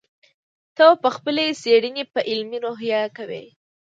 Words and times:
ته 0.75 0.85
به 1.01 1.09
خپلې 1.15 1.45
څېړنې 1.61 2.03
په 2.13 2.19
علمي 2.29 2.59
روحیه 2.65 3.01
کوې. 3.17 3.45